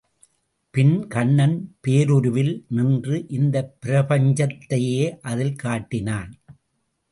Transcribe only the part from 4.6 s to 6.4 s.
தையே அதில் காட்டினான்.